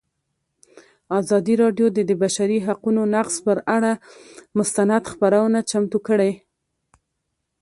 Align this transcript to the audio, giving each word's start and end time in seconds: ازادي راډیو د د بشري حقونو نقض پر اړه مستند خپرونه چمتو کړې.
ازادي 1.19 1.53
راډیو 1.63 1.87
د 1.95 1.99
د 2.09 2.11
بشري 2.23 2.59
حقونو 2.67 3.01
نقض 3.15 3.35
پر 3.45 3.57
اړه 3.75 3.91
مستند 4.57 5.03
خپرونه 5.13 5.59
چمتو 5.69 5.99
کړې. 6.07 6.31